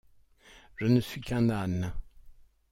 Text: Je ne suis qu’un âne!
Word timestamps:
Je 0.77 0.87
ne 0.87 0.99
suis 0.99 1.21
qu’un 1.21 1.51
âne! 1.51 1.93